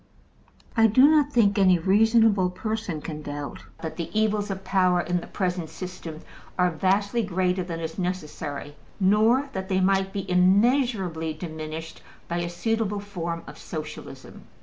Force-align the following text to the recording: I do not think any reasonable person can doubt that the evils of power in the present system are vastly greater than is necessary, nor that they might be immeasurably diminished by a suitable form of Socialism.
I 0.75 0.87
do 0.87 1.07
not 1.07 1.31
think 1.31 1.59
any 1.59 1.77
reasonable 1.77 2.49
person 2.49 3.01
can 3.03 3.21
doubt 3.21 3.65
that 3.83 3.97
the 3.97 4.09
evils 4.19 4.49
of 4.49 4.63
power 4.63 4.99
in 5.01 5.21
the 5.21 5.27
present 5.27 5.69
system 5.69 6.21
are 6.57 6.71
vastly 6.71 7.21
greater 7.21 7.63
than 7.63 7.79
is 7.79 7.99
necessary, 7.99 8.75
nor 8.99 9.49
that 9.53 9.69
they 9.69 9.79
might 9.79 10.11
be 10.11 10.27
immeasurably 10.27 11.35
diminished 11.35 12.01
by 12.27 12.37
a 12.39 12.49
suitable 12.49 12.99
form 12.99 13.43
of 13.45 13.59
Socialism. 13.59 14.47